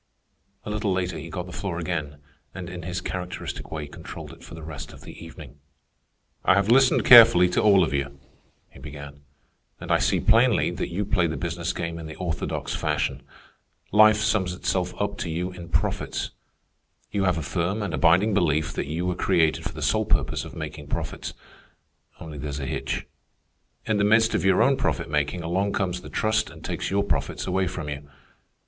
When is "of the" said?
4.93-5.23